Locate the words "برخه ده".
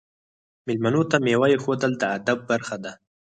2.49-2.91